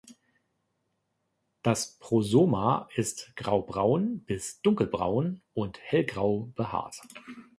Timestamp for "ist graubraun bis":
2.95-4.59